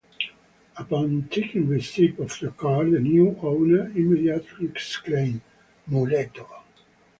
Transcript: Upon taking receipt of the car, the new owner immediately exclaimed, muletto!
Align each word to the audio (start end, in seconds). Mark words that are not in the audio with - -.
Upon 0.77 1.27
taking 1.29 1.67
receipt 1.67 2.17
of 2.17 2.35
the 2.39 2.49
car, 2.49 2.85
the 2.85 2.99
new 2.99 3.37
owner 3.43 3.85
immediately 3.91 4.65
exclaimed, 4.65 5.41
muletto! 5.87 6.47